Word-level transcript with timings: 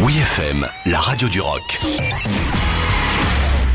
Oui 0.00 0.16
FM, 0.16 0.64
la 0.86 1.00
radio 1.00 1.28
du 1.28 1.40
rock. 1.40 1.80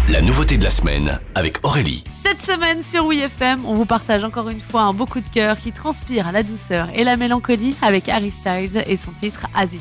La 0.08 0.22
nouveauté 0.22 0.58
de 0.58 0.64
la 0.64 0.70
semaine 0.70 1.20
avec 1.36 1.58
Aurélie. 1.66 2.06
Cette 2.24 2.42
semaine 2.42 2.82
sur 2.82 3.08
WeFM, 3.08 3.66
on 3.66 3.74
vous 3.74 3.86
partage 3.86 4.24
encore 4.24 4.48
une 4.48 4.62
fois 4.62 4.84
un 4.84 4.94
beau 4.94 5.06
coup 5.06 5.20
de 5.20 5.28
cœur 5.28 5.58
qui 5.58 5.74
transpire 5.74 6.32
la 6.32 6.44
douceur 6.44 6.88
et 6.96 7.04
la 7.04 7.18
mélancolie 7.18 7.76
avec 7.82 8.08
Harry 8.08 8.32
Styles 8.32 8.84
et 8.88 8.96
son 8.96 9.12
titre 9.12 9.48
As. 9.54 9.76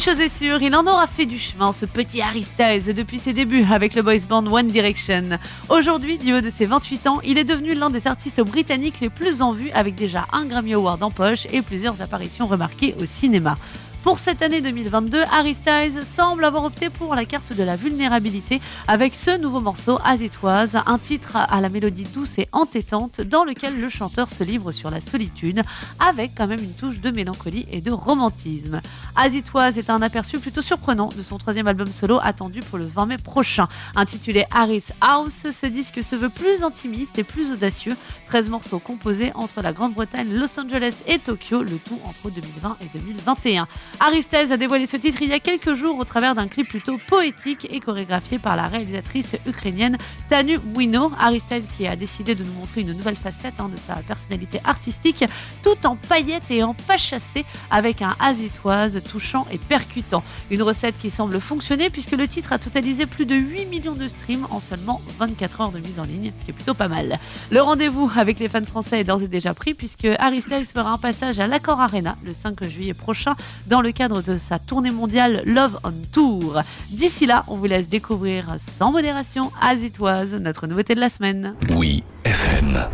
Une 0.00 0.04
chose 0.04 0.20
est 0.20 0.34
sûre, 0.34 0.62
il 0.62 0.74
en 0.74 0.86
aura 0.86 1.06
fait 1.06 1.26
du 1.26 1.38
chemin, 1.38 1.72
ce 1.72 1.84
petit 1.84 2.22
Harry 2.22 2.42
Styles, 2.42 2.94
depuis 2.94 3.18
ses 3.18 3.34
débuts 3.34 3.66
avec 3.70 3.94
le 3.94 4.00
boys 4.00 4.24
band 4.26 4.46
One 4.46 4.68
Direction. 4.68 5.38
Aujourd'hui, 5.68 6.16
du 6.16 6.32
haut 6.32 6.40
de 6.40 6.48
ses 6.48 6.64
28 6.64 7.06
ans, 7.06 7.20
il 7.22 7.36
est 7.36 7.44
devenu 7.44 7.74
l'un 7.74 7.90
des 7.90 8.06
artistes 8.06 8.40
britanniques 8.40 9.00
les 9.00 9.10
plus 9.10 9.42
en 9.42 9.52
vue 9.52 9.70
avec 9.72 9.96
déjà 9.96 10.26
un 10.32 10.46
Grammy 10.46 10.72
Award 10.72 11.02
en 11.02 11.10
poche 11.10 11.46
et 11.52 11.60
plusieurs 11.60 12.00
apparitions 12.00 12.46
remarquées 12.46 12.94
au 12.98 13.04
cinéma. 13.04 13.56
Pour 14.02 14.18
cette 14.18 14.40
année 14.40 14.62
2022, 14.62 15.24
Harry 15.30 15.54
Styles 15.54 16.06
semble 16.06 16.46
avoir 16.46 16.64
opté 16.64 16.88
pour 16.88 17.14
la 17.14 17.26
carte 17.26 17.54
de 17.54 17.62
la 17.62 17.76
vulnérabilité 17.76 18.58
avec 18.88 19.14
ce 19.14 19.36
nouveau 19.36 19.60
morceau 19.60 19.98
Azétoise, 20.02 20.78
un 20.86 20.96
titre 20.96 21.36
à 21.36 21.60
la 21.60 21.68
mélodie 21.68 22.04
douce 22.04 22.38
et 22.38 22.48
entêtante 22.52 23.20
dans 23.20 23.44
lequel 23.44 23.78
le 23.78 23.90
chanteur 23.90 24.30
se 24.30 24.42
livre 24.42 24.72
sur 24.72 24.90
la 24.90 25.00
solitude 25.00 25.60
avec 25.98 26.32
quand 26.34 26.46
même 26.46 26.64
une 26.64 26.72
touche 26.72 27.00
de 27.00 27.10
mélancolie 27.10 27.66
et 27.70 27.82
de 27.82 27.90
romantisme. 27.90 28.80
Azétoise 29.16 29.76
est 29.76 29.90
un 29.90 30.00
aperçu 30.00 30.38
plutôt 30.38 30.62
surprenant 30.62 31.10
de 31.14 31.22
son 31.22 31.36
troisième 31.36 31.66
album 31.66 31.92
solo 31.92 32.20
attendu 32.22 32.60
pour 32.60 32.78
le 32.78 32.86
20 32.86 33.06
mai 33.06 33.18
prochain. 33.18 33.68
Intitulé 33.96 34.46
Harris 34.50 34.86
House, 35.02 35.46
ce 35.50 35.66
disque 35.66 36.02
se 36.02 36.16
veut 36.16 36.30
plus 36.30 36.62
intimiste 36.62 37.18
et 37.18 37.24
plus 37.24 37.52
audacieux. 37.52 37.96
13 38.28 38.48
morceaux 38.48 38.78
composés 38.78 39.30
entre 39.34 39.60
la 39.60 39.74
Grande-Bretagne, 39.74 40.32
Los 40.32 40.58
Angeles 40.58 41.02
et 41.06 41.18
Tokyo, 41.18 41.62
le 41.62 41.76
tout 41.76 41.98
entre 42.06 42.30
2020 42.30 42.78
et 42.80 42.98
2021. 42.98 43.68
Harry 43.98 44.24
a 44.32 44.56
dévoilé 44.56 44.86
ce 44.86 44.96
titre 44.96 45.22
il 45.22 45.28
y 45.28 45.32
a 45.32 45.40
quelques 45.40 45.74
jours 45.74 45.98
au 45.98 46.04
travers 46.04 46.34
d'un 46.34 46.48
clip 46.48 46.68
plutôt 46.68 46.98
poétique 47.08 47.66
et 47.70 47.80
chorégraphié 47.80 48.38
par 48.38 48.56
la 48.56 48.66
réalisatrice 48.66 49.36
ukrainienne 49.46 49.96
Tanu 50.28 50.58
Wino. 50.74 51.10
Harry 51.18 51.42
qui 51.76 51.86
a 51.86 51.96
décidé 51.96 52.34
de 52.34 52.44
nous 52.44 52.52
montrer 52.52 52.82
une 52.82 52.92
nouvelle 52.92 53.16
facette 53.16 53.54
hein, 53.58 53.68
de 53.68 53.78
sa 53.78 53.94
personnalité 53.96 54.60
artistique, 54.64 55.24
tout 55.62 55.86
en 55.86 55.96
paillettes 55.96 56.50
et 56.50 56.62
en 56.62 56.74
pas 56.74 56.96
chassé, 56.96 57.44
avec 57.70 58.02
un 58.02 58.14
azitoise 58.20 59.02
touchant 59.10 59.46
et 59.50 59.58
percutant. 59.58 60.22
Une 60.50 60.62
recette 60.62 60.98
qui 60.98 61.10
semble 61.10 61.40
fonctionner 61.40 61.90
puisque 61.90 62.12
le 62.12 62.28
titre 62.28 62.52
a 62.52 62.58
totalisé 62.58 63.06
plus 63.06 63.26
de 63.26 63.34
8 63.34 63.66
millions 63.66 63.94
de 63.94 64.08
streams 64.08 64.46
en 64.50 64.60
seulement 64.60 65.00
24 65.18 65.60
heures 65.62 65.72
de 65.72 65.80
mise 65.80 65.98
en 65.98 66.04
ligne, 66.04 66.32
ce 66.38 66.44
qui 66.44 66.50
est 66.50 66.54
plutôt 66.54 66.74
pas 66.74 66.88
mal. 66.88 67.18
Le 67.50 67.60
rendez-vous 67.60 68.10
avec 68.16 68.38
les 68.38 68.48
fans 68.48 68.64
français 68.64 69.00
est 69.00 69.04
d'ores 69.04 69.22
et 69.22 69.28
déjà 69.28 69.54
pris 69.54 69.74
puisque 69.74 70.08
Harry 70.18 70.42
fera 70.42 70.90
un 70.90 70.98
passage 70.98 71.38
à 71.38 71.46
l'Accor 71.46 71.80
Arena 71.80 72.16
le 72.24 72.32
5 72.32 72.64
juillet 72.64 72.94
prochain 72.94 73.34
dans 73.66 73.79
le 73.82 73.92
cadre 73.92 74.22
de 74.22 74.38
sa 74.38 74.58
tournée 74.58 74.90
mondiale 74.90 75.42
Love 75.46 75.78
on 75.84 75.92
Tour. 76.12 76.62
D'ici 76.90 77.26
là, 77.26 77.44
on 77.48 77.56
vous 77.56 77.66
laisse 77.66 77.88
découvrir 77.88 78.46
sans 78.58 78.92
modération 78.92 79.50
Azitoise, 79.60 80.34
notre 80.34 80.66
nouveauté 80.66 80.94
de 80.94 81.00
la 81.00 81.08
semaine. 81.08 81.54
Oui, 81.70 82.02
FM. 82.24 82.88